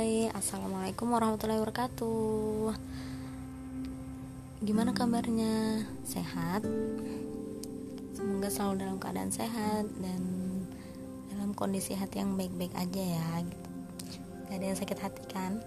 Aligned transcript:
Hai, 0.00 0.32
Assalamualaikum 0.32 1.12
warahmatullahi 1.12 1.60
wabarakatuh 1.60 2.72
Gimana 4.64 4.96
kabarnya? 4.96 5.84
Sehat? 6.08 6.64
Semoga 8.16 8.48
selalu 8.48 8.80
dalam 8.80 8.96
keadaan 8.96 9.28
sehat 9.28 9.84
Dan 10.00 10.24
dalam 11.28 11.52
kondisi 11.52 11.92
hati 11.92 12.24
yang 12.24 12.32
baik-baik 12.40 12.72
aja 12.80 12.96
ya 12.96 13.44
gitu. 13.44 13.68
Gak 14.48 14.56
ada 14.56 14.64
yang 14.72 14.78
sakit 14.80 14.98
hati 15.04 15.22
kan? 15.28 15.60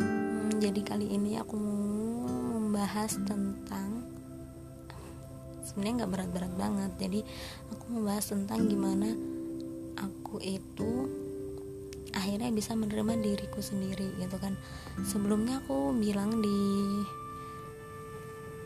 Hmm, 0.00 0.48
jadi 0.64 0.80
kali 0.80 1.12
ini 1.12 1.36
aku 1.36 1.60
mau 1.60 2.24
membahas 2.56 3.20
tentang 3.20 4.00
sebenarnya 5.60 6.08
nggak 6.08 6.12
berat-berat 6.16 6.52
banget 6.56 6.90
jadi 6.96 7.20
aku 7.68 7.84
membahas 7.92 8.32
tentang 8.32 8.64
gimana 8.64 9.12
aku 10.00 10.40
itu 10.40 11.23
akhirnya 12.14 12.50
bisa 12.54 12.78
menerima 12.78 13.18
diriku 13.18 13.58
sendiri 13.58 14.14
gitu 14.22 14.38
kan. 14.38 14.54
Sebelumnya 15.02 15.60
aku 15.60 15.90
bilang 15.98 16.38
di 16.38 16.58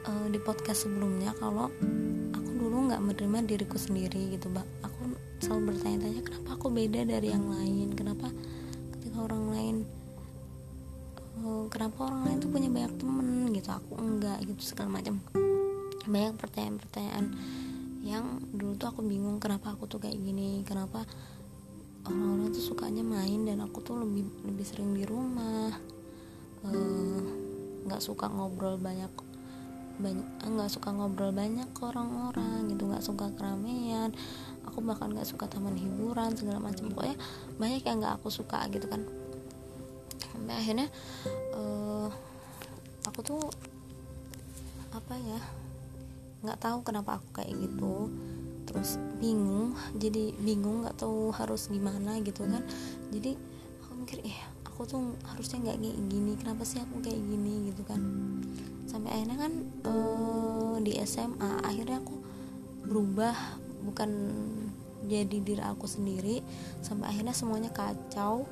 uh, 0.05 0.27
di 0.29 0.39
podcast 0.39 0.85
sebelumnya 0.85 1.33
kalau 1.41 1.73
aku 2.37 2.51
dulu 2.61 2.93
nggak 2.93 3.01
menerima 3.03 3.39
diriku 3.49 3.81
sendiri 3.81 4.37
gitu 4.37 4.53
mbak. 4.53 4.69
Aku 4.85 5.17
selalu 5.41 5.75
bertanya-tanya 5.75 6.21
kenapa 6.23 6.49
aku 6.61 6.67
beda 6.69 7.01
dari 7.09 7.29
yang 7.33 7.49
lain? 7.49 7.97
Kenapa 7.97 8.29
ketika 8.95 9.25
orang 9.25 9.45
lain 9.49 9.77
uh, 11.41 11.65
kenapa 11.73 12.13
orang 12.13 12.21
lain 12.29 12.37
tuh 12.45 12.51
punya 12.53 12.69
banyak 12.69 12.93
temen? 13.01 13.29
Gitu. 13.57 13.69
Aku 13.73 13.93
enggak 13.97 14.39
gitu 14.45 14.63
segala 14.63 15.01
macam. 15.01 15.25
Banyak 16.05 16.37
pertanyaan-pertanyaan 16.37 17.27
yang 18.07 18.41
dulu 18.55 18.79
tuh 18.79 18.89
aku 18.95 19.01
bingung 19.05 19.43
kenapa 19.43 19.75
aku 19.75 19.89
tuh 19.91 20.01
kayak 20.01 20.17
gini? 20.17 20.63
Kenapa 20.65 21.05
orang-orang 22.09 22.51
tuh 22.51 22.65
sukanya 22.65 23.05
main 23.05 23.45
dan 23.45 23.61
aku 23.61 23.85
tuh 23.85 24.01
lebih 24.01 24.25
lebih 24.49 24.65
sering 24.65 24.97
di 24.97 25.05
rumah. 25.05 25.71
Eh, 26.67 27.21
nggak 27.87 28.01
uh, 28.01 28.05
suka 28.05 28.27
ngobrol 28.27 28.81
banyak 28.81 29.13
banyak 29.99 30.27
eh, 30.27 30.51
nggak 30.51 30.71
suka 30.73 30.91
ngobrol 30.91 31.31
banyak 31.31 31.69
ke 31.71 31.83
orang-orang 31.87 32.73
gitu 32.73 32.89
nggak 32.89 33.05
suka 33.05 33.31
keramaian. 33.37 34.11
Aku 34.67 34.81
bahkan 34.81 35.13
nggak 35.13 35.29
suka 35.29 35.47
taman 35.47 35.77
hiburan 35.77 36.35
segala 36.35 36.59
macam. 36.59 36.91
Pokoknya 36.91 37.17
banyak 37.61 37.83
yang 37.85 38.01
nggak 38.01 38.15
aku 38.19 38.33
suka 38.33 38.65
gitu 38.73 38.89
kan. 38.89 39.05
Sampai 40.33 40.55
akhirnya 40.57 40.89
uh, 41.55 42.09
aku 43.05 43.21
tuh 43.23 43.43
apa 44.89 45.15
ya 45.21 45.41
nggak 46.39 46.59
tahu 46.63 46.79
kenapa 46.87 47.19
aku 47.19 47.43
kayak 47.43 47.55
gitu 47.59 48.09
terus 48.69 49.01
bingung 49.17 49.73
jadi 49.97 50.37
bingung 50.45 50.85
nggak 50.85 51.01
tahu 51.01 51.33
harus 51.33 51.73
gimana 51.73 52.21
gitu 52.21 52.45
kan. 52.45 52.61
Jadi 53.09 53.33
aku 53.83 53.93
mikir 54.05 54.19
eh 54.29 54.39
aku 54.69 54.85
tuh 54.85 55.03
harusnya 55.27 55.59
nggak 55.73 55.79
kayak 55.81 55.99
gini 56.07 56.33
kenapa 56.39 56.63
sih 56.63 56.79
aku 56.79 57.01
kayak 57.01 57.19
gini? 57.19 57.73
gitu 57.73 57.83
kan. 57.89 58.01
Sampai 58.85 59.11
akhirnya 59.17 59.39
kan 59.41 59.53
uh, 59.89 60.77
di 60.85 60.95
SMA 61.03 61.67
akhirnya 61.67 61.99
aku 61.99 62.15
berubah 62.87 63.35
bukan 63.83 64.11
jadi 65.09 65.37
diri 65.41 65.65
aku 65.65 65.89
sendiri. 65.89 66.45
Sampai 66.85 67.11
akhirnya 67.11 67.35
semuanya 67.35 67.73
kacau 67.73 68.47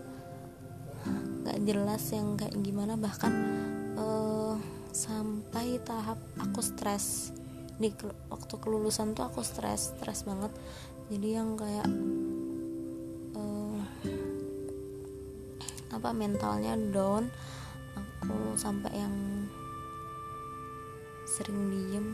nggak 1.47 1.62
jelas 1.62 2.03
yang 2.11 2.34
kayak 2.34 2.56
gimana. 2.58 2.98
Bahkan 2.98 3.33
uh, 4.01 4.58
sampai 4.91 5.78
tahap 5.84 6.19
aku 6.41 6.58
stres 6.64 7.30
di 7.77 7.92
waktu 8.32 8.55
kelulusan 8.56 9.12
tuh 9.12 9.28
aku 9.28 9.44
stres 9.44 9.92
stres 9.96 10.24
banget. 10.24 10.52
Jadi 11.12 11.28
yang 11.28 11.55
kayak 11.55 11.88
uh, 13.36 13.80
apa 15.92 16.08
mentalnya 16.17 16.74
down 16.90 17.28
aku 17.96 18.56
sampai 18.56 18.92
yang 18.96 19.17
sering 21.27 21.68
diem 21.68 22.08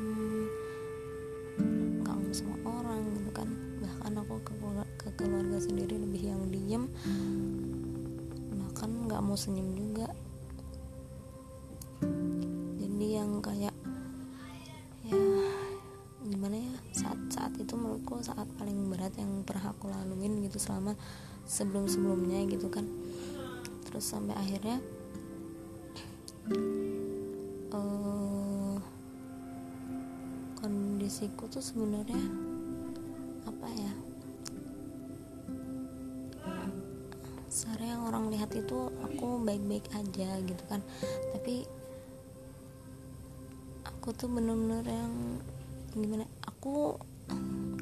ngomong 2.02 2.34
sama 2.34 2.56
orang 2.66 3.00
gitu 3.14 3.30
kan. 3.30 3.48
Bahkan 3.78 4.12
aku 4.18 4.34
ke, 4.42 4.52
ke 4.98 5.08
keluarga 5.14 5.58
sendiri 5.62 5.94
lebih 5.94 6.22
yang 6.26 6.42
diem 6.50 6.84
bahkan 8.58 8.90
nggak 9.06 9.22
mau 9.22 9.38
senyum 9.38 9.70
juga. 9.78 10.10
Jadi 12.82 13.06
yang 13.14 13.38
kayak 13.38 13.74
saat 18.22 18.46
paling 18.56 18.86
berat 18.86 19.12
yang 19.18 19.42
pernah 19.42 19.74
aku 19.74 19.90
laluin 19.90 20.46
gitu 20.46 20.62
selama 20.62 20.94
sebelum 21.42 21.90
sebelumnya 21.90 22.46
gitu 22.46 22.70
kan. 22.70 22.86
Terus 23.90 24.06
sampai 24.06 24.38
akhirnya 24.38 24.78
uh, 27.74 28.78
kondisiku 30.62 31.50
tuh 31.50 31.60
sebenarnya 31.60 32.22
apa 33.44 33.68
ya? 33.74 33.92
Secara 37.52 37.84
yang 37.84 38.02
orang 38.08 38.32
lihat 38.32 38.54
itu 38.56 38.88
aku 39.04 39.42
baik-baik 39.44 39.84
aja 39.92 40.40
gitu 40.40 40.62
kan. 40.70 40.80
Tapi 41.36 41.68
aku 43.84 44.14
tuh 44.14 44.30
bener-bener 44.30 44.86
yang 44.88 45.14
gimana 45.92 46.24
aku 46.48 46.96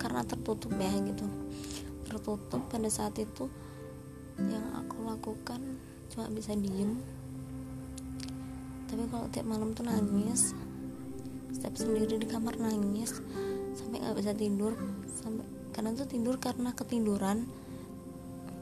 karena 0.01 0.25
tertutup 0.25 0.73
ya 0.81 0.89
gitu. 1.05 1.29
Tertutup 2.09 2.65
pada 2.73 2.89
saat 2.89 3.13
itu 3.21 3.53
yang 4.41 4.65
aku 4.73 5.05
lakukan 5.05 5.61
cuma 6.09 6.33
bisa 6.33 6.57
diem. 6.57 6.97
Tapi 8.89 9.05
kalau 9.13 9.29
tiap 9.29 9.47
malam 9.47 9.77
tuh 9.77 9.85
nangis 9.85 10.57
setiap 11.53 11.77
sendiri 11.77 12.17
di 12.17 12.25
kamar 12.25 12.57
nangis 12.57 13.21
sampai 13.77 14.01
nggak 14.01 14.17
bisa 14.17 14.33
tidur 14.33 14.73
sampai 15.21 15.45
karena 15.71 15.95
tuh 15.95 16.09
tidur 16.09 16.35
karena 16.41 16.73
ketiduran 16.75 17.47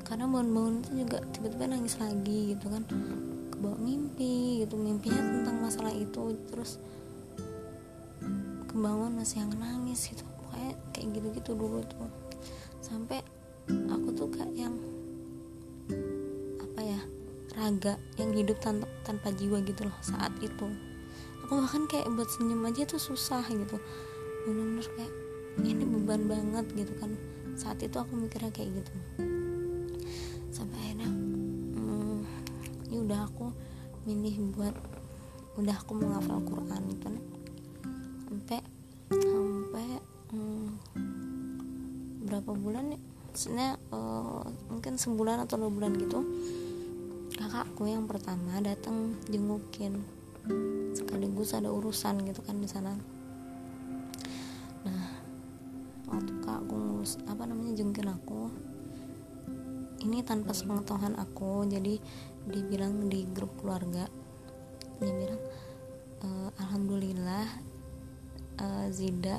karena 0.05 0.25
bangun-bangun 0.25 0.75
itu 0.82 0.91
juga 1.05 1.19
tiba-tiba 1.37 1.65
nangis 1.70 1.94
lagi 1.97 2.53
gitu 2.53 2.66
kan. 2.69 2.82
Kebawa 3.55 3.78
mimpi 3.81 4.66
gitu 4.66 4.75
mimpinya 4.76 5.22
tentang 5.22 5.56
masalah 5.62 5.94
itu 5.94 6.37
terus 6.50 6.76
kebangun 8.69 9.16
masih 9.16 9.43
yang 9.43 9.53
nangis 9.56 10.12
gitu 10.12 10.28
kayak 10.98 11.14
gitu-gitu 11.14 11.54
dulu 11.54 11.78
tuh. 11.86 12.10
Sampai 12.82 13.22
aku 13.70 14.10
tuh 14.19 14.26
kayak 14.34 14.50
yang 14.59 14.75
apa 16.59 16.81
ya 16.82 17.00
raga 17.54 17.94
yang 18.19 18.34
hidup 18.34 18.59
tanpa, 18.59 18.91
tanpa 19.06 19.31
jiwa 19.38 19.62
gitu 19.62 19.87
loh 19.87 19.94
saat 20.03 20.34
itu. 20.42 20.66
Aku 21.47 21.62
bahkan 21.62 21.87
kayak 21.87 22.10
buat 22.10 22.26
senyum 22.34 22.66
aja 22.66 22.82
tuh 22.82 22.98
susah 22.98 23.47
gitu. 23.47 23.78
Bener-bener 24.42 24.87
kayak 24.98 25.14
ini 25.62 25.87
beban 25.87 26.26
banget 26.26 26.66
gitu 26.75 26.91
kan. 26.98 27.14
Saat 27.54 27.78
itu 27.87 27.94
aku 27.94 28.19
mikirnya 28.19 28.50
kayak 28.50 28.82
gitu. 28.82 28.92
Sampai 30.50 30.82
akhirnya 30.82 31.06
hmm, 31.78 32.26
ya 32.91 32.98
udah 33.06 33.20
aku 33.31 33.54
milih 34.03 34.50
buat 34.58 34.75
udah 35.62 35.75
aku 35.78 35.94
mau 35.94 36.19
ngafal 36.19 36.42
Quran 36.42 36.82
kan 37.03 37.14
sampai 39.78 39.98
berapa 42.28 42.53
bulan 42.53 42.93
ya? 42.93 43.00
Maksudnya 43.33 43.69
uh, 43.89 44.44
mungkin 44.69 45.00
sebulan 45.00 45.49
atau 45.49 45.56
dua 45.56 45.72
bulan 45.72 45.97
gitu 45.97 46.21
kakakku 47.39 47.87
yang 47.87 48.05
pertama 48.05 48.61
datang 48.61 49.16
jengukin. 49.31 50.05
Sekaligus 50.93 51.55
ada 51.55 51.72
urusan 51.72 52.27
gitu 52.28 52.44
kan 52.44 52.61
di 52.61 52.69
sana. 52.69 52.93
Nah 54.84 55.06
waktu 56.11 56.32
kakakku 56.44 56.75
ngurus 56.75 57.17
apa 57.31 57.49
namanya 57.49 57.79
jengkin 57.79 58.11
aku 58.11 58.52
ini 60.02 60.23
tanpa 60.23 60.55
sepengetahuan 60.55 61.19
aku 61.19 61.67
jadi 61.67 61.99
dibilang 62.49 63.06
di 63.06 63.26
grup 63.31 63.55
keluarga. 63.61 64.06
Dia 64.99 65.14
bilang 65.14 65.43
e, 66.23 66.29
alhamdulillah 66.58 67.47
uh, 68.58 68.87
Zida 68.91 69.38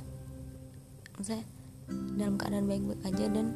saya 1.19 1.43
dalam 2.19 2.35
keadaan 2.35 2.67
baik-baik 2.67 3.01
aja 3.07 3.25
dan 3.31 3.55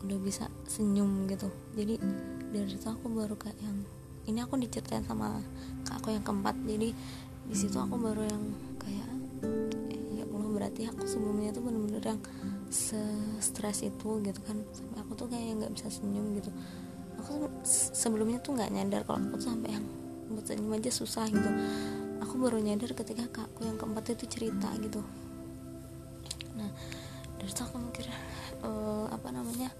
udah 0.00 0.18
bisa 0.20 0.48
senyum 0.64 1.28
gitu. 1.28 1.48
Jadi 1.76 2.00
dari 2.50 2.68
situ 2.68 2.86
aku 2.88 3.12
baru 3.12 3.36
kayak 3.36 3.58
yang 3.60 3.78
ini 4.28 4.38
aku 4.44 4.56
diceritain 4.60 5.04
sama 5.04 5.40
kak 5.84 6.00
aku 6.00 6.14
yang 6.14 6.24
keempat. 6.24 6.56
Jadi 6.64 6.88
di 7.50 7.56
situ 7.56 7.76
aku 7.76 7.96
baru 8.00 8.22
yang 8.24 8.42
kayak 8.80 9.08
ya 10.16 10.24
Allah 10.24 10.50
berarti 10.50 10.88
aku 10.88 11.04
sebelumnya 11.04 11.52
tuh 11.52 11.62
bener-bener 11.64 12.04
yang 12.04 12.20
stres 13.40 13.84
itu 13.84 14.08
gitu 14.24 14.40
kan. 14.44 14.56
Sampai 14.72 14.98
aku 15.04 15.12
tuh 15.18 15.26
kayak 15.28 15.64
nggak 15.64 15.72
bisa 15.76 15.88
senyum 15.92 16.36
gitu. 16.38 16.50
Aku 17.20 17.52
sebelumnya 17.96 18.40
tuh 18.40 18.56
nggak 18.56 18.70
nyadar 18.72 19.02
kalau 19.04 19.20
aku 19.20 19.36
tuh 19.36 19.52
sampai 19.52 19.76
yang 19.76 19.84
buat 20.32 20.46
senyum 20.48 20.72
aja 20.72 20.90
susah 20.94 21.28
gitu. 21.28 21.50
Aku 22.24 22.40
baru 22.40 22.62
nyadar 22.62 22.94
ketika 22.94 23.26
kakku 23.28 23.66
yang 23.66 23.76
keempat 23.76 24.16
itu 24.16 24.24
cerita 24.28 24.70
gitu 24.80 25.02
dari 27.40 27.56
aku 27.56 27.76
mikir 27.80 28.04
uh, 28.60 29.08
apa 29.08 29.32
namanya 29.32 29.72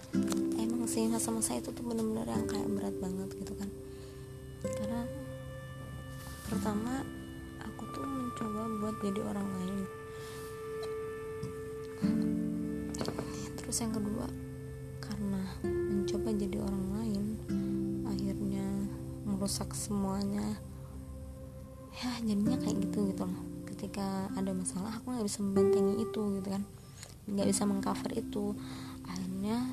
emang 0.56 0.88
sih 0.88 1.04
masa-masa 1.12 1.60
itu 1.60 1.68
tuh 1.76 1.84
bener-bener 1.84 2.24
yang 2.24 2.48
kayak 2.48 2.64
berat 2.72 2.96
banget 2.96 3.28
gitu 3.36 3.52
kan. 3.52 3.68
Karena 4.64 5.04
pertama 6.48 7.04
aku 7.60 7.84
tuh 7.92 8.04
mencoba 8.08 8.60
buat 8.80 8.96
jadi 9.04 9.20
orang 9.20 9.48
lain. 9.60 9.76
Terus 13.60 13.76
yang 13.84 13.92
kedua 13.92 14.26
karena 15.04 15.42
mencoba 15.68 16.28
jadi 16.32 16.58
orang 16.64 16.84
lain 16.96 17.24
akhirnya 18.08 18.66
merusak 19.28 19.76
semuanya. 19.76 20.56
Ya 22.00 22.16
jadinya 22.24 22.56
kayak 22.56 22.88
gitu 22.88 23.12
gitu 23.12 23.28
loh 23.28 23.42
ketika 23.68 24.32
ada 24.32 24.56
masalah 24.56 24.96
aku 24.96 25.12
nggak 25.12 25.28
bisa 25.28 25.44
membentengi 25.44 25.94
itu 26.00 26.20
gitu 26.40 26.48
kan 26.48 26.64
nggak 27.30 27.48
bisa 27.48 27.62
mengcover 27.64 28.10
itu. 28.18 28.52
Akhirnya 29.06 29.70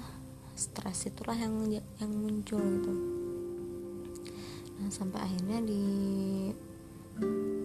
stres 0.58 1.10
itulah 1.10 1.38
yang 1.38 1.54
yang 1.74 2.12
muncul 2.14 2.62
gitu. 2.62 2.94
Nah 4.78 4.90
sampai 4.94 5.26
akhirnya 5.26 5.62
di 5.66 5.84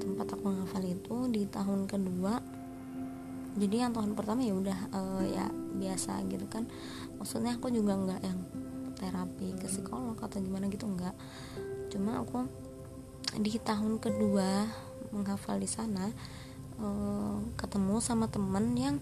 tempat 0.01 0.33
aku 0.33 0.49
ngafal 0.49 0.85
itu 0.89 1.17
di 1.29 1.45
tahun 1.45 1.85
kedua 1.85 2.41
jadi 3.53 3.85
yang 3.85 3.93
tahun 3.93 4.17
pertama 4.17 4.41
ya 4.41 4.57
udah 4.57 4.79
uh, 4.97 5.25
ya 5.29 5.45
biasa 5.77 6.25
gitu 6.33 6.49
kan. 6.49 6.65
Maksudnya 7.21 7.61
aku 7.61 7.69
juga 7.69 7.93
nggak 8.01 8.21
yang 8.25 8.41
terapi 8.97 9.53
ke 9.61 9.69
psikolog 9.69 10.17
atau 10.17 10.41
gimana 10.41 10.73
gitu 10.73 10.89
nggak. 10.89 11.13
Cuma 11.93 12.25
aku 12.25 12.49
di 13.37 13.53
tahun 13.61 14.01
kedua 14.01 14.69
menghafal 15.13 15.61
di 15.61 15.69
sana 15.69 16.09
uh, 16.81 17.37
ketemu 17.61 18.01
sama 18.01 18.29
temen 18.33 18.73
yang 18.73 18.97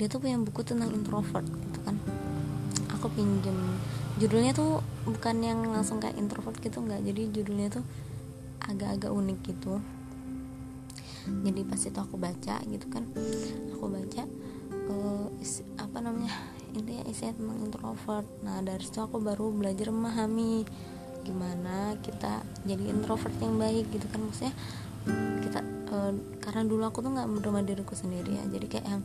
dia 0.00 0.08
tuh 0.08 0.16
punya 0.16 0.40
buku 0.40 0.64
tentang 0.64 0.88
introvert 0.96 1.44
gitu 1.44 1.78
kan. 1.84 2.00
Aku 2.96 3.12
pinjem. 3.12 3.76
Judulnya 4.16 4.56
tuh 4.56 4.80
bukan 5.04 5.44
yang 5.44 5.60
langsung 5.68 6.00
kayak 6.00 6.16
introvert 6.16 6.56
gitu 6.64 6.80
nggak. 6.80 7.04
Jadi 7.04 7.22
judulnya 7.36 7.68
tuh 7.68 7.84
agak-agak 8.64 9.12
unik 9.12 9.38
gitu. 9.44 9.76
Jadi 11.28 11.60
pas 11.68 11.80
itu 11.84 11.98
aku 12.00 12.16
baca 12.16 12.56
gitu 12.64 12.86
kan. 12.88 13.04
Aku 13.76 13.92
baca 13.92 14.24
uh, 14.88 15.28
isi, 15.44 15.60
apa 15.76 16.00
namanya 16.00 16.32
ini 16.72 17.04
isinya 17.04 17.36
tentang 17.36 17.58
introvert. 17.60 18.26
Nah 18.40 18.64
dari 18.64 18.80
situ 18.80 19.04
aku 19.04 19.20
baru 19.20 19.52
belajar 19.52 19.92
memahami 19.92 20.64
gimana 21.20 22.00
kita 22.00 22.40
jadi 22.64 22.88
introvert 22.88 23.36
yang 23.44 23.60
baik 23.60 23.84
gitu 23.92 24.08
kan. 24.08 24.24
Maksudnya 24.24 24.54
kita 25.44 25.60
uh, 25.92 26.12
karena 26.40 26.64
dulu 26.64 26.88
aku 26.88 27.04
tuh 27.04 27.12
nggak 27.12 27.28
menerima 27.28 27.60
diriku 27.68 27.92
sendiri 27.92 28.40
ya. 28.40 28.44
Jadi 28.48 28.64
kayak 28.64 28.88
yang 28.88 29.04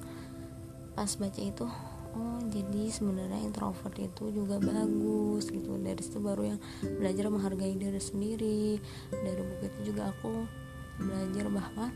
pas 0.96 1.12
baca 1.20 1.42
itu 1.44 1.68
oh 2.16 2.40
jadi 2.48 2.88
sebenarnya 2.88 3.44
introvert 3.44 3.96
itu 4.00 4.32
juga 4.32 4.56
bagus 4.64 5.52
gitu. 5.52 5.76
Dari 5.76 6.00
situ 6.00 6.24
baru 6.24 6.56
yang 6.56 6.60
belajar 6.82 7.28
menghargai 7.28 7.76
diri 7.76 8.00
sendiri. 8.00 8.80
Dari 9.12 9.42
buku 9.44 9.64
itu 9.68 9.80
juga 9.92 10.16
aku 10.16 10.48
belajar 10.96 11.52
bahwa 11.52 11.92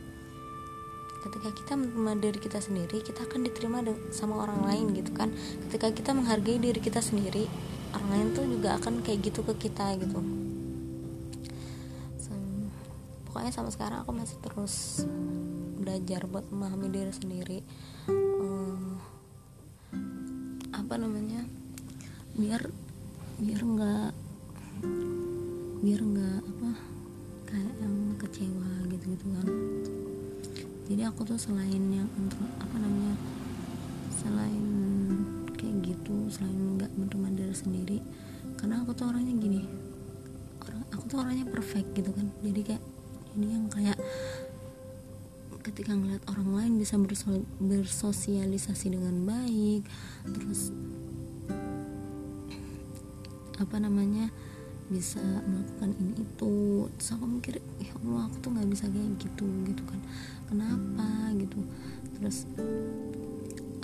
ketika 1.20 1.50
kita 1.56 1.74
menerima 1.76 2.14
diri 2.20 2.40
kita 2.40 2.60
sendiri 2.60 3.04
kita 3.04 3.28
akan 3.28 3.48
diterima 3.48 3.80
sama 4.12 4.44
orang 4.44 4.68
lain 4.68 4.86
gitu 4.92 5.16
kan. 5.16 5.32
Ketika 5.72 5.96
kita 5.96 6.12
menghargai 6.12 6.60
diri 6.60 6.80
kita 6.84 7.00
sendiri 7.00 7.48
orang 7.96 8.10
lain 8.12 8.28
tuh 8.36 8.46
juga 8.46 8.76
akan 8.76 9.00
kayak 9.00 9.32
gitu 9.32 9.42
ke 9.48 9.72
kita 9.72 9.96
gitu. 10.04 10.20
So, 12.20 12.36
pokoknya 13.32 13.56
sama 13.56 13.72
sekarang 13.72 14.04
aku 14.04 14.12
masih 14.12 14.38
terus 14.44 15.08
belajar 15.80 16.28
buat 16.28 16.44
memahami 16.52 16.92
diri 16.92 17.14
sendiri 17.16 17.60
apa 20.90 21.06
namanya 21.06 21.46
biar 22.34 22.66
biar 23.38 23.62
nggak 23.62 24.10
biar 25.86 26.02
nggak 26.02 26.42
apa 26.42 26.70
kayak 27.46 27.74
yang 27.78 28.18
kecewa 28.18 28.90
gitu 28.90 29.06
gitu 29.14 29.26
kan. 29.38 29.48
Jadi 30.90 31.02
aku 31.06 31.30
tuh 31.30 31.38
selain 31.38 31.94
yang 31.94 32.10
untuk 32.18 32.42
apa 32.58 32.74
namanya 32.82 33.14
selain 34.18 34.66
kayak 35.62 35.94
gitu 35.94 36.26
selain 36.34 36.58
nggak 36.58 36.90
menerima 36.98 37.38
diri 37.38 37.54
sendiri 37.54 37.98
karena 38.58 38.82
aku 38.82 38.98
tuh 38.98 39.14
orangnya 39.14 39.38
gini 39.38 39.70
orang 40.66 40.82
aku 40.90 41.06
tuh 41.06 41.18
orangnya 41.22 41.46
perfect 41.54 41.94
gitu 41.94 42.10
kan. 42.18 42.34
Jadi 42.42 42.66
kayak 42.66 42.84
ini 43.38 43.46
yang 43.54 43.70
kayak 43.70 43.98
ketika 45.70 45.94
ngeliat 45.94 46.26
orang 46.34 46.50
lain 46.58 46.74
bisa 46.82 46.98
bersosialisasi 47.62 48.90
dengan 48.90 49.22
baik 49.22 49.86
terus 50.26 50.74
apa 53.60 53.76
namanya 53.78 54.34
bisa 54.90 55.22
melakukan 55.22 55.94
ini 56.02 56.26
itu. 56.26 56.58
Terus 56.98 57.10
aku 57.14 57.26
mikir 57.30 57.62
ya 57.78 57.94
Allah 58.02 58.26
aku 58.26 58.36
tuh 58.42 58.50
nggak 58.58 58.70
bisa 58.74 58.86
kayak 58.90 59.12
gitu 59.22 59.46
gitu 59.70 59.84
kan. 59.86 60.00
Kenapa? 60.50 61.08
gitu. 61.38 61.60
Terus 62.18 62.50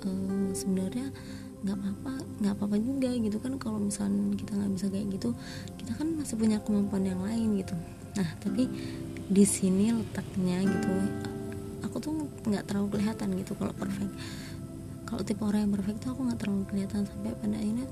uh, 0.02 0.50
sebenarnya 0.58 1.14
nggak 1.62 1.78
apa-apa 1.78 2.14
nggak 2.42 2.54
apa-apa 2.58 2.78
juga 2.82 3.10
gitu 3.14 3.38
kan 3.42 3.54
kalau 3.58 3.82
misalnya 3.82 4.38
kita 4.38 4.54
nggak 4.54 4.74
bisa 4.78 4.86
kayak 4.94 5.08
gitu 5.18 5.34
kita 5.82 5.98
kan 5.98 6.14
masih 6.14 6.38
punya 6.38 6.58
kemampuan 6.62 7.06
yang 7.06 7.22
lain 7.22 7.62
gitu. 7.62 7.78
Nah 8.18 8.30
tapi 8.42 8.70
di 9.26 9.46
sini 9.46 9.94
letaknya 9.94 10.62
gitu 10.62 10.90
aku 11.96 12.12
tuh 12.12 12.28
nggak 12.52 12.68
terlalu 12.68 13.00
kelihatan 13.00 13.40
gitu 13.40 13.56
kalau 13.56 13.72
perfect. 13.72 14.12
Kalau 15.08 15.24
tipe 15.24 15.40
orang 15.48 15.64
yang 15.64 15.72
perfect 15.80 16.04
tuh 16.04 16.12
aku 16.12 16.28
nggak 16.28 16.40
terlalu 16.44 16.64
kelihatan 16.68 17.08
sampai 17.08 17.32
pada 17.40 17.56
akhirnya 17.56 17.88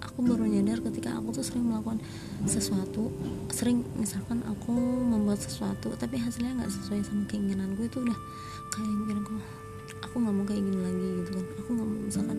aku 0.00 0.18
baru 0.24 0.48
nyadar 0.48 0.80
ketika 0.80 1.12
aku 1.20 1.28
tuh 1.36 1.44
sering 1.44 1.68
melakukan 1.68 2.00
sesuatu 2.48 3.12
sering 3.52 3.84
misalkan 4.00 4.40
aku 4.48 4.72
membuat 5.12 5.44
sesuatu 5.44 5.92
tapi 6.00 6.16
hasilnya 6.16 6.56
nggak 6.56 6.72
sesuai 6.72 7.04
sama 7.04 7.28
keinginan 7.28 7.76
gue 7.76 7.84
itu 7.84 8.00
udah 8.00 8.16
kayak 8.72 8.96
mikir 8.96 9.16
aku 9.20 9.32
aku 10.08 10.14
nggak 10.16 10.34
mau 10.40 10.44
kayak 10.48 10.62
gini 10.64 10.80
lagi 10.80 11.08
gitu 11.20 11.30
kan. 11.36 11.46
Aku 11.60 11.68
nggak 11.68 11.88
mau 11.92 12.00
misalkan 12.00 12.38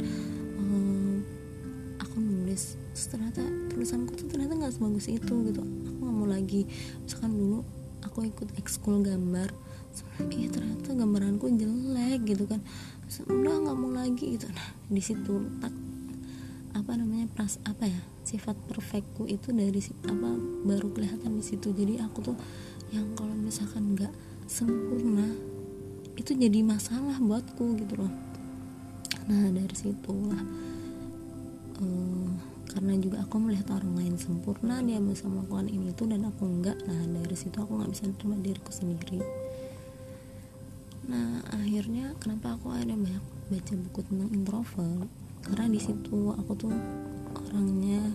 um, 0.57 1.15
aku 2.01 2.15
nulis 2.18 2.63
ternyata 2.98 3.45
tulisanku 3.69 4.12
tuh 4.18 4.25
ternyata 4.25 4.57
nggak 4.57 4.74
sebagus 4.74 5.06
itu 5.06 5.36
gitu. 5.53 5.62
Aku 5.62 6.00
nggak 6.01 6.18
mau 6.18 6.25
lagi. 6.25 6.65
Misalkan 7.06 7.38
dulu 7.38 7.62
aku 8.01 8.25
ikut 8.25 8.50
ekskul 8.57 9.06
gambar 9.06 9.53
iya 10.34 10.48
ternyata 10.50 10.94
gambaranku 10.94 11.45
jelek 11.54 12.22
gitu 12.25 12.45
kan. 12.50 12.62
Udah 13.28 13.56
nggak 13.63 13.78
mau 13.78 13.92
lagi 13.94 14.38
gitu. 14.38 14.48
Nah 14.51 14.70
di 14.88 15.01
situ 15.01 15.34
tak 15.63 15.74
apa 16.77 16.91
namanya 16.94 17.25
pras 17.34 17.58
apa 17.65 17.89
ya 17.89 18.01
sifat 18.22 18.53
perfectku 18.70 19.25
itu 19.25 19.50
dari 19.50 19.82
apa 20.06 20.29
baru 20.67 20.91
kelihatan 20.94 21.38
di 21.39 21.44
situ. 21.44 21.74
Jadi 21.74 22.00
aku 22.01 22.34
tuh 22.34 22.38
yang 22.91 23.08
kalau 23.15 23.34
misalkan 23.34 23.96
nggak 23.96 24.13
sempurna 24.48 25.27
itu 26.17 26.34
jadi 26.34 26.60
masalah 26.65 27.17
buatku 27.20 27.77
gitu 27.82 27.94
loh. 28.00 28.13
Nah 29.27 29.51
dari 29.51 29.75
situ 29.75 30.13
lah 30.32 30.44
uh, 31.82 32.29
karena 32.77 32.94
juga 33.00 33.25
aku 33.25 33.41
melihat 33.41 33.74
orang 33.74 33.94
lain 33.98 34.15
sempurna 34.22 34.84
dia 34.86 35.01
bisa 35.01 35.25
melakukan 35.25 35.65
ini 35.65 35.89
itu 35.89 36.03
dan 36.06 36.29
aku 36.29 36.46
enggak 36.46 36.77
nah 36.86 37.00
dari 37.10 37.34
situ 37.34 37.58
aku 37.58 37.74
nggak 37.74 37.89
bisa 37.89 38.03
terima 38.13 38.38
diriku 38.38 38.70
sendiri 38.70 39.17
nah 41.07 41.39
akhirnya 41.55 42.11
kenapa 42.19 42.59
aku 42.59 42.75
akhirnya 42.75 42.99
banyak 42.99 43.25
baca 43.47 43.73
buku 43.79 43.99
tentang 44.11 44.29
introvert? 44.35 45.09
Karena 45.47 45.65
di 45.71 45.79
situ 45.79 46.35
aku 46.35 46.51
tuh 46.59 46.75
orangnya 47.47 48.11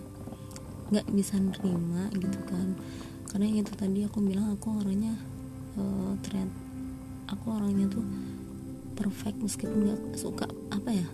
nggak 0.93 1.09
bisa 1.09 1.41
nerima 1.41 2.07
gitu 2.13 2.39
kan. 2.45 2.77
Karena 3.33 3.49
itu 3.49 3.73
tadi 3.73 4.05
aku 4.05 4.21
bilang 4.21 4.53
aku 4.53 4.77
orangnya 4.77 5.17
uh, 5.77 6.13
trend 6.21 6.53
aku 7.33 7.49
orangnya 7.49 7.89
tuh 7.89 8.05
perfect 8.93 9.41
meskipun 9.41 9.89
nggak 9.89 10.01
suka 10.13 10.45
apa 10.69 10.93
ya 10.93 11.07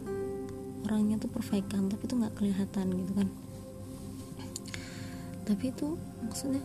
orangnya 0.83 1.15
tuh 1.15 1.31
perfect 1.31 1.71
kan 1.71 1.88
tapi 1.88 2.03
tuh 2.07 2.17
nggak 2.19 2.36
kelihatan 2.36 2.86
gitu 2.91 3.12
kan. 3.15 3.27
Tapi 5.48 5.74
itu 5.74 5.98
maksudnya 6.21 6.62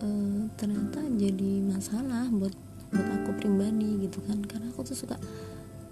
uh, 0.00 0.46
ternyata 0.56 1.02
jadi 1.18 1.50
masalah 1.66 2.30
buat 2.30 2.54
buat 2.90 3.08
aku 3.22 3.30
pribadi 3.38 4.06
gitu 4.06 4.18
kan. 4.26 4.38
Karena 4.44 4.70
aku 4.70 4.82
tuh 4.86 4.96
suka 4.98 5.16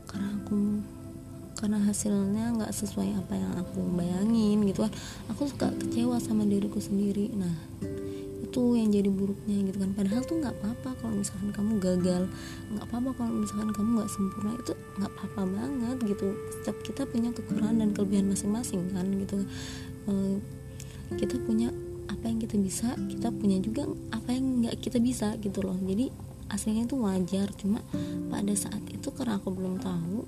karena 0.08 0.28
aku 0.40 0.82
karena 1.58 1.78
hasilnya 1.82 2.54
nggak 2.54 2.70
sesuai 2.70 3.18
apa 3.18 3.34
yang 3.34 3.52
aku 3.58 3.82
bayangin 3.98 4.62
gitu 4.70 4.86
kan. 4.86 4.92
Aku 5.34 5.50
suka 5.50 5.74
kecewa 5.74 6.22
sama 6.22 6.46
diriku 6.46 6.78
sendiri. 6.78 7.34
Nah 7.34 7.50
itu 8.48 8.62
yang 8.78 8.88
jadi 8.94 9.10
buruknya 9.10 9.66
gitu 9.66 9.78
kan. 9.82 9.90
Padahal 9.92 10.22
tuh 10.24 10.38
nggak 10.38 10.54
apa-apa 10.54 10.90
kalau 11.02 11.14
misalkan 11.18 11.50
kamu 11.50 11.72
gagal. 11.82 12.22
Nggak 12.70 12.84
apa-apa 12.86 13.10
kalau 13.18 13.32
misalkan 13.42 13.70
kamu 13.74 13.88
nggak 13.98 14.10
sempurna. 14.10 14.50
Itu 14.54 14.72
nggak 15.02 15.12
apa-apa 15.18 15.42
banget 15.50 15.96
gitu. 16.06 16.26
Setiap 16.58 16.76
kita 16.86 17.02
punya 17.10 17.30
kekurangan 17.34 17.76
dan 17.82 17.90
kelebihan 17.90 18.26
masing-masing 18.30 18.94
kan 18.94 19.06
gitu. 19.18 19.38
E, 20.06 20.12
kita 21.18 21.36
punya 21.42 21.74
apa 22.08 22.24
yang 22.30 22.38
kita 22.40 22.56
bisa 22.56 22.94
kita 23.10 23.28
punya 23.34 23.58
juga 23.60 23.84
apa 24.14 24.30
yang 24.30 24.64
nggak 24.64 24.78
kita 24.78 25.02
bisa 25.02 25.34
gitu 25.42 25.60
loh. 25.60 25.76
Jadi 25.82 26.27
aslinya 26.48 26.88
itu 26.88 26.96
wajar 26.96 27.48
cuma 27.56 27.84
pada 28.32 28.52
saat 28.56 28.80
itu 28.88 29.08
karena 29.12 29.36
aku 29.36 29.52
belum 29.52 29.80
tahu 29.80 30.24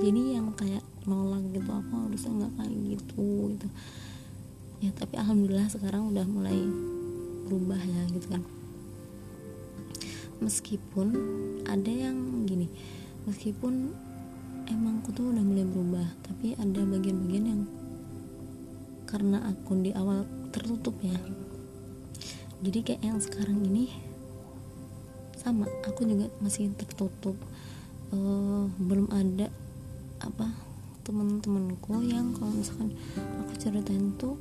jadi 0.00 0.40
yang 0.40 0.56
kayak 0.56 0.80
nolak 1.04 1.44
gitu 1.52 1.70
aku 1.70 1.92
harusnya 2.08 2.30
nggak 2.40 2.52
kayak 2.56 2.76
gitu 2.96 3.28
gitu. 3.52 3.68
Ya 4.80 4.90
tapi 4.96 5.20
alhamdulillah 5.20 5.68
sekarang 5.68 6.08
udah 6.08 6.24
mulai 6.24 6.56
berubah 7.44 7.80
ya 7.80 8.02
gitu 8.16 8.26
kan. 8.32 8.42
Meskipun 10.40 11.06
ada 11.68 11.92
yang 11.92 12.48
gini 12.48 12.72
meskipun 13.28 13.92
emang 14.72 15.04
aku 15.04 15.12
tuh 15.12 15.28
udah 15.36 15.44
mulai 15.44 15.68
berubah 15.68 16.08
tapi 16.24 16.56
ada 16.56 16.80
bagian-bagian 16.80 17.44
yang 17.44 17.62
karena 19.04 19.44
akun 19.52 19.84
di 19.84 19.92
awal 19.92 20.24
tertutup 20.48 20.96
ya. 21.04 21.16
Jadi 22.64 22.78
kayak 22.80 23.02
yang 23.04 23.20
sekarang 23.20 23.60
ini 23.68 23.92
sama 25.40 25.64
aku 25.88 26.04
juga 26.04 26.28
masih 26.44 26.68
tertutup. 26.76 27.32
Uh, 28.12 28.68
belum 28.76 29.08
ada 29.08 29.48
apa 30.20 30.52
teman-temanku 31.00 32.04
yang 32.04 32.36
kalau 32.36 32.52
misalkan 32.52 32.92
aku 33.16 33.52
ceritain 33.56 34.12
tuh 34.20 34.36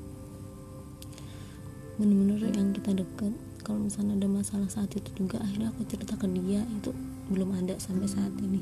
bener-bener 1.96 2.52
yang 2.52 2.76
kita 2.76 2.92
deket. 2.92 3.32
Kalau 3.64 3.88
misalnya 3.88 4.20
ada 4.20 4.28
masalah 4.28 4.68
saat 4.68 4.92
itu 4.92 5.08
juga 5.16 5.40
akhirnya 5.40 5.72
aku 5.72 5.88
cerita 5.88 6.20
ke 6.20 6.28
dia 6.36 6.66
itu 6.68 6.92
belum 7.32 7.56
ada 7.56 7.80
sampai 7.80 8.08
saat 8.12 8.34
ini. 8.44 8.60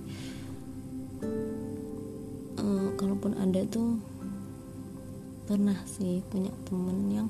Uh, 2.61 2.93
kalaupun 2.99 3.33
ada 3.39 3.65
tuh 3.65 3.97
pernah 5.47 5.79
sih 5.87 6.19
punya 6.27 6.51
temen 6.67 7.07
yang 7.07 7.27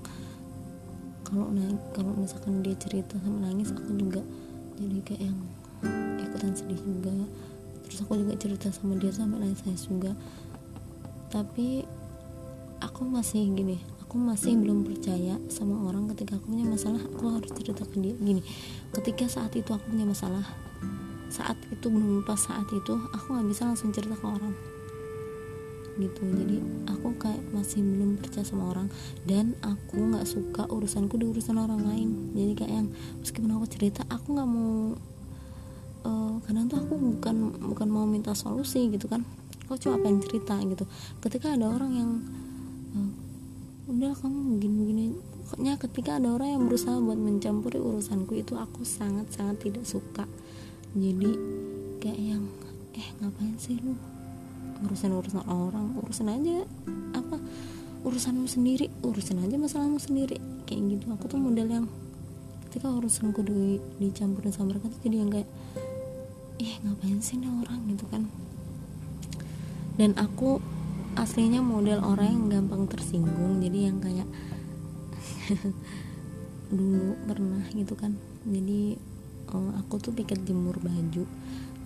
kalau 1.22 1.54
naik 1.54 1.78
kalau 1.94 2.18
misalkan 2.18 2.66
dia 2.66 2.74
cerita 2.80 3.20
sama 3.22 3.46
nangis 3.46 3.70
aku 3.70 3.94
juga 3.94 4.26
jadi 4.78 4.98
kayak 5.04 5.22
yang 5.34 5.40
ikutan 6.22 6.54
sedih 6.54 6.80
juga. 6.80 7.14
Terus 7.88 7.98
aku 8.06 8.14
juga 8.22 8.34
cerita 8.38 8.68
sama 8.70 8.96
dia 9.02 9.12
sampai 9.12 9.42
nangis 9.42 9.84
juga. 9.90 10.14
Tapi 11.34 11.84
aku 12.80 13.02
masih 13.10 13.42
gini 13.58 13.78
aku 14.08 14.16
masih 14.22 14.56
belum 14.56 14.88
percaya 14.88 15.36
sama 15.52 15.84
orang 15.90 16.08
ketika 16.16 16.40
aku 16.40 16.56
punya 16.56 16.64
masalah 16.64 17.02
aku 17.02 17.24
harus 17.28 17.52
cerita 17.52 17.84
ke 17.84 17.98
dia. 18.00 18.16
Gini 18.16 18.42
ketika 18.96 19.28
saat 19.28 19.52
itu 19.58 19.68
aku 19.74 19.92
punya 19.92 20.08
masalah 20.08 20.46
saat 21.28 21.60
itu 21.68 21.92
belum 21.92 22.24
pas 22.24 22.40
saat 22.40 22.64
itu 22.72 22.94
aku 23.12 23.36
nggak 23.36 23.48
bisa 23.52 23.68
langsung 23.68 23.92
cerita 23.92 24.16
ke 24.16 24.24
orang 24.24 24.56
gitu. 25.98 26.24
Jadi 26.24 26.58
aku 26.90 27.18
kayak 27.18 27.42
masih 27.52 27.82
belum 27.82 28.22
percaya 28.22 28.46
sama 28.46 28.72
orang 28.72 28.88
dan 29.26 29.58
aku 29.66 29.98
nggak 29.98 30.26
suka 30.30 30.64
urusanku 30.70 31.18
di 31.18 31.26
urusan 31.28 31.58
orang 31.58 31.82
lain. 31.84 32.10
Jadi 32.38 32.54
kayak 32.54 32.74
yang 32.74 32.88
meskipun 33.22 33.50
aku 33.58 33.66
cerita 33.70 34.02
aku 34.08 34.38
nggak 34.38 34.50
mau 34.50 34.96
uh, 36.06 36.34
kadang 36.46 36.66
tuh 36.70 36.80
aku 36.82 36.94
bukan 36.96 37.36
bukan 37.74 37.88
mau 37.90 38.06
minta 38.06 38.32
solusi 38.38 38.88
gitu 38.94 39.10
kan. 39.10 39.26
Aku 39.68 39.76
cuma 39.82 40.00
pengen 40.00 40.24
cerita 40.24 40.56
gitu. 40.64 40.88
Ketika 41.20 41.52
ada 41.54 41.68
orang 41.68 41.92
yang 41.92 42.12
udah 43.88 44.12
kamu 44.20 44.60
begini-begini. 44.60 45.06
Pokoknya 45.48 45.74
ketika 45.80 46.20
ada 46.20 46.36
orang 46.36 46.60
yang 46.60 46.64
berusaha 46.68 47.00
buat 47.00 47.16
mencampuri 47.16 47.80
urusanku 47.80 48.36
itu 48.36 48.60
aku 48.60 48.84
sangat-sangat 48.84 49.64
tidak 49.64 49.88
suka. 49.88 50.28
Jadi 50.92 51.32
kayak 52.04 52.20
yang 52.20 52.44
eh 52.92 53.08
ngapain 53.24 53.56
sih 53.56 53.80
lu 53.80 53.96
urusan 54.86 55.12
urusan 55.14 55.44
orang 55.50 55.98
urusan 56.04 56.28
aja 56.30 56.68
apa 57.18 57.42
urusanmu 58.06 58.46
sendiri 58.46 58.88
urusan 59.02 59.42
aja 59.42 59.56
masalahmu 59.58 59.98
sendiri 59.98 60.38
kayak 60.68 61.00
gitu. 61.00 61.06
Aku 61.16 61.26
tuh 61.28 61.40
model 61.40 61.68
yang 61.68 61.86
ketika 62.68 62.92
urusanku 62.92 63.42
di, 63.42 63.82
dicampurin 63.98 64.54
sama 64.54 64.76
mereka 64.76 64.92
tuh 64.92 65.02
jadi 65.02 65.16
yang 65.24 65.32
kayak 65.32 65.50
eh 66.58 66.74
ngapain 66.84 67.20
sih 67.24 67.40
nih 67.40 67.50
orang? 67.50 67.80
gitu 67.90 68.06
kan. 68.12 68.24
Dan 69.98 70.14
aku 70.16 70.62
aslinya 71.18 71.66
model 71.66 72.06
orang 72.06 72.30
yang 72.30 72.46
gampang 72.48 72.86
tersinggung 72.86 73.58
jadi 73.58 73.90
yang 73.90 73.98
kayak 73.98 74.30
dulu 76.78 77.18
pernah 77.26 77.66
gitu 77.74 77.98
kan. 77.98 78.14
Jadi 78.46 78.96
uh, 79.52 79.72
aku 79.80 79.98
tuh 79.98 80.14
piket 80.14 80.44
jemur 80.46 80.78
baju 80.78 81.26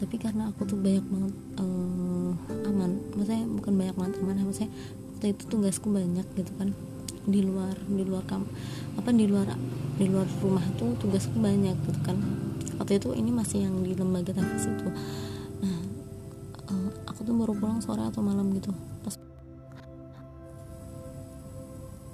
tapi 0.01 0.17
karena 0.17 0.49
aku 0.49 0.65
tuh 0.65 0.81
banyak 0.81 1.05
banget 1.05 1.33
uh, 1.61 2.33
aman. 2.65 2.97
Maksudnya 3.13 3.45
bukan 3.45 3.73
banyak 3.77 3.95
banget 3.95 4.13
aman. 4.17 4.35
Maksudnya 4.49 4.73
waktu 5.13 5.25
itu 5.37 5.43
tugasku 5.45 5.87
banyak 5.93 6.25
gitu 6.33 6.51
kan. 6.57 6.73
Di 7.21 7.45
luar 7.45 7.77
di 7.85 8.01
luar 8.01 8.25
kam 8.25 8.49
apa 8.97 9.13
di 9.13 9.29
luar 9.29 9.53
di 10.01 10.09
luar 10.09 10.25
rumah 10.41 10.65
tuh 10.81 10.97
tugasku 10.97 11.37
banyak 11.37 11.77
gitu 11.85 11.99
kan. 12.01 12.17
Waktu 12.81 12.97
itu 12.97 13.13
ini 13.13 13.29
masih 13.29 13.69
yang 13.69 13.77
di 13.85 13.93
lembaga 13.93 14.33
tafis 14.33 14.73
itu. 14.73 14.89
Nah 15.61 15.77
uh, 16.73 16.89
aku 17.05 17.21
tuh 17.21 17.37
baru 17.37 17.53
pulang 17.53 17.77
sore 17.85 18.01
atau 18.01 18.25
malam 18.25 18.49
gitu. 18.57 18.73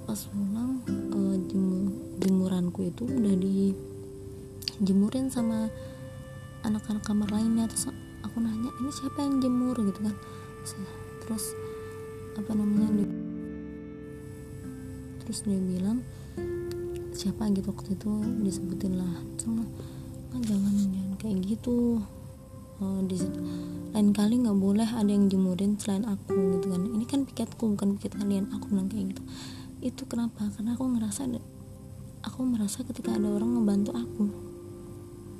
Pas 0.08 0.20
pulang 0.28 0.84
uh, 0.88 1.36
jemur, 1.48 1.88
jemuranku 2.20 2.80
itu 2.84 3.08
udah 3.08 3.34
di 3.36 3.72
jemurin 4.84 5.32
sama 5.32 5.72
anak-anak 6.68 7.02
kamar 7.02 7.28
lainnya 7.32 7.64
terus 7.66 7.88
aku 8.20 8.36
nanya 8.44 8.68
ini 8.78 8.90
siapa 8.92 9.24
yang 9.24 9.40
jemur? 9.40 9.74
Gitu 9.80 10.00
kan. 10.04 10.14
Terus 11.24 11.44
apa 12.38 12.52
namanya 12.54 12.88
di, 12.94 13.04
terus 15.24 15.42
dia 15.48 15.58
bilang 15.58 16.04
siapa? 17.16 17.48
Gitu 17.50 17.66
waktu 17.72 17.96
itu 17.96 18.10
disebutin 18.44 19.00
lah. 19.00 19.16
Sama 19.40 19.64
kan 20.28 20.40
jangan 20.44 20.74
jangan 20.76 21.16
kayak 21.16 21.36
gitu. 21.48 22.04
Uh, 22.78 23.02
di 23.10 23.18
lain 23.90 24.14
kali 24.14 24.38
nggak 24.38 24.54
boleh 24.54 24.86
ada 24.86 25.10
yang 25.10 25.26
jemurin 25.26 25.74
selain 25.80 26.06
aku 26.06 26.60
gitu 26.60 26.70
kan. 26.70 26.84
Ini 26.84 27.04
kan 27.08 27.26
piketku 27.26 27.64
bukan 27.74 27.98
piket 27.98 28.14
kalian 28.14 28.52
aku 28.54 28.70
bilang 28.70 28.86
kayak 28.86 29.16
gitu. 29.16 29.22
Itu 29.82 30.02
kenapa? 30.06 30.46
Karena 30.54 30.78
aku 30.78 30.84
ngerasa 30.86 31.26
aku 32.22 32.40
merasa 32.46 32.84
ketika 32.86 33.16
ada 33.16 33.26
orang 33.26 33.58
ngebantu 33.58 33.90
aku. 33.98 34.24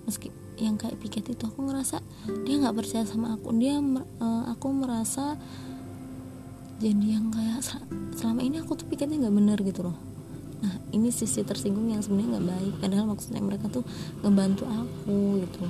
Meski 0.09 0.35
yang 0.59 0.75
kayak 0.75 0.99
piket 0.99 1.31
itu 1.31 1.43
aku 1.47 1.71
ngerasa 1.71 2.03
dia 2.43 2.57
nggak 2.59 2.77
percaya 2.77 3.05
sama 3.07 3.38
aku. 3.38 3.55
Dia 3.55 3.79
uh, 3.79 4.45
aku 4.50 4.67
merasa 4.75 5.38
jadi 6.79 7.19
yang 7.19 7.35
kayak 7.35 7.62
selama 8.15 8.43
ini 8.43 8.62
aku 8.62 8.79
tuh 8.79 8.87
piketnya 8.87 9.27
nggak 9.27 9.35
bener 9.35 9.59
gitu 9.62 9.91
loh. 9.91 9.99
Nah 10.62 10.75
ini 10.95 11.11
sisi 11.11 11.43
tersinggung 11.43 11.91
yang 11.91 12.03
sebenarnya 12.03 12.38
nggak 12.38 12.47
baik 12.47 12.75
padahal 12.83 13.07
maksudnya 13.11 13.43
mereka 13.43 13.67
tuh 13.71 13.83
ngebantu 14.23 14.65
aku 14.67 15.43
gitu. 15.47 15.62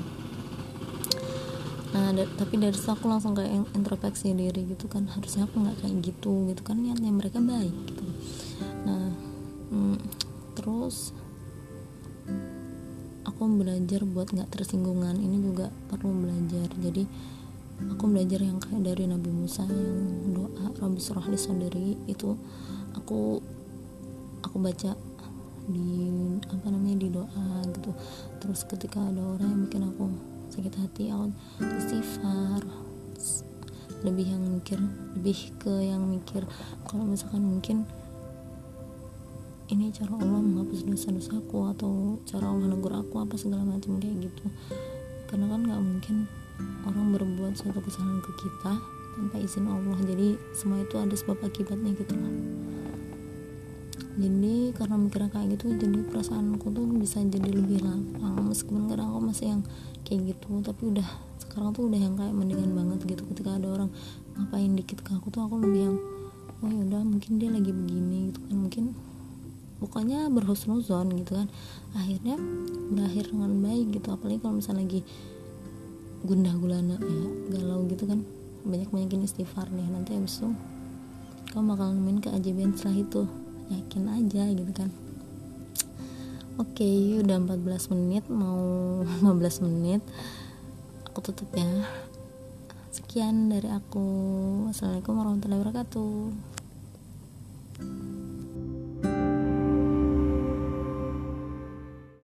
Nah 1.96 2.12
da 2.12 2.24
tapi 2.36 2.60
dari 2.60 2.76
situ 2.76 2.92
aku 2.92 3.08
langsung 3.08 3.32
kayak 3.32 3.72
introspeksi 3.72 4.36
diri 4.36 4.68
gitu 4.68 4.88
kan 4.88 5.08
harusnya 5.08 5.48
aku 5.48 5.64
nggak 5.64 5.76
kayak 5.80 5.96
gitu 6.04 6.52
gitu 6.52 6.62
kan 6.64 6.76
niatnya 6.80 7.12
mereka 7.12 7.40
baik 7.40 7.72
gitu. 7.88 8.04
Nah 8.84 9.12
hmm, 9.72 9.96
terus 10.56 11.12
aku 13.38 13.46
belajar 13.54 14.02
buat 14.02 14.34
nggak 14.34 14.50
tersinggungan 14.50 15.14
ini 15.14 15.38
juga 15.38 15.70
perlu 15.86 16.10
belajar. 16.26 16.66
Jadi 16.74 17.06
aku 17.86 18.10
belajar 18.10 18.42
yang 18.42 18.58
kayak 18.58 18.82
dari 18.82 19.06
Nabi 19.06 19.30
Musa 19.30 19.62
yang 19.62 20.34
doa 20.34 20.74
Rabbi 20.82 20.98
surah 20.98 21.22
soderi 21.38 21.94
itu 22.10 22.34
aku 22.98 23.38
aku 24.42 24.56
baca 24.58 24.98
di 25.70 26.10
apa 26.50 26.66
namanya 26.66 26.98
di 26.98 27.14
doa 27.14 27.62
gitu. 27.78 27.94
Terus 28.42 28.66
ketika 28.66 29.06
ada 29.06 29.22
orang 29.22 29.54
yang 29.54 29.62
bikin 29.70 29.86
aku 29.86 30.10
sakit 30.50 30.74
hati 30.74 31.14
aku 31.14 31.30
istighfar. 31.78 32.66
Lebih 34.02 34.34
yang 34.34 34.42
mikir 34.50 34.82
lebih 35.14 35.38
ke 35.62 35.86
yang 35.86 36.02
mikir. 36.10 36.42
Kalau 36.90 37.06
misalkan 37.06 37.46
mungkin 37.46 37.86
ini 39.68 39.92
cara 39.92 40.16
Allah 40.16 40.40
menghapus 40.40 40.88
dosa-dosaku 40.88 41.58
atau 41.76 42.16
cara 42.24 42.48
Allah 42.48 42.72
negur 42.72 42.92
aku 42.96 43.20
apa 43.20 43.36
segala 43.36 43.68
macam 43.68 44.00
kayak 44.00 44.16
gitu. 44.24 44.44
Karena 45.28 45.44
kan 45.52 45.60
nggak 45.60 45.82
mungkin 45.84 46.16
orang 46.88 47.06
berbuat 47.12 47.52
suatu 47.52 47.84
kesalahan 47.84 48.24
ke 48.24 48.32
kita 48.40 48.72
tanpa 48.80 49.36
izin 49.36 49.68
Allah. 49.68 49.98
Jadi 50.08 50.40
semua 50.56 50.80
itu 50.80 50.96
ada 50.96 51.12
sebab 51.12 51.36
akibatnya 51.44 51.92
gitu 51.92 52.16
lah. 52.16 52.34
Jadi 54.18 54.74
karena 54.74 54.96
mikirnya 54.98 55.30
kayak 55.30 55.48
gitu 55.54 55.78
jadi 55.78 55.98
perasaanku 56.10 56.66
tuh 56.72 56.84
bisa 56.96 57.20
jadi 57.22 57.50
lebih 57.52 57.84
lapang. 57.84 58.48
Meskipun 58.48 58.88
kadang 58.88 59.12
aku 59.12 59.20
masih 59.28 59.46
yang 59.52 59.62
kayak 60.08 60.32
gitu 60.32 60.64
tapi 60.64 60.82
udah 60.96 61.08
sekarang 61.44 61.76
tuh 61.76 61.92
udah 61.92 62.00
yang 62.00 62.16
kayak 62.16 62.32
mendingan 62.32 62.72
banget 62.72 63.04
gitu. 63.04 63.22
Ketika 63.36 63.60
ada 63.60 63.68
orang 63.68 63.90
ngapain 64.32 64.72
dikit 64.72 65.04
ke 65.04 65.12
aku 65.12 65.28
tuh 65.28 65.44
aku 65.44 65.60
lebih 65.60 65.92
yang 65.92 65.96
oh 66.58 66.66
ya 66.72 66.82
udah 66.88 67.02
mungkin 67.04 67.36
dia 67.36 67.52
lagi 67.52 67.70
begini 67.70 68.32
gitu 68.32 68.40
kan. 68.48 68.56
Mungkin 68.58 68.84
pokoknya 69.78 70.26
berhusnuzon 70.30 71.14
gitu 71.22 71.38
kan. 71.38 71.48
Akhirnya 71.94 72.36
berakhir 72.92 73.30
dengan 73.30 73.62
baik 73.62 73.98
gitu. 73.98 74.08
Apalagi 74.14 74.38
kalau 74.42 74.58
misalnya 74.58 74.86
lagi 74.86 75.02
gundah 76.26 76.54
gulana 76.58 76.96
ya 76.98 77.28
galau 77.54 77.86
gitu 77.86 78.04
kan. 78.06 78.22
Banyak 78.66 78.90
banyakin 78.90 79.24
istighfar 79.24 79.70
nih. 79.70 79.86
Nanti 79.86 80.18
abis 80.18 80.42
itu 80.42 80.50
kamu 81.48 81.74
bakal 81.74 81.96
nemuin 81.96 82.18
keajaiban 82.20 82.70
setelah 82.76 82.98
itu. 83.00 83.22
Yakin 83.68 84.04
aja 84.10 84.42
gitu 84.52 84.72
kan. 84.74 84.90
Oke 86.58 86.82
okay, 86.82 87.22
udah 87.22 87.38
14 87.38 87.94
menit. 87.94 88.24
Mau 88.26 88.58
15 89.24 89.66
menit. 89.66 90.02
Aku 91.08 91.22
tutup 91.22 91.48
ya. 91.54 91.86
Sekian 92.90 93.48
dari 93.48 93.70
aku. 93.70 94.04
Assalamualaikum 94.68 95.14
warahmatullahi 95.14 95.60
wabarakatuh 95.62 98.07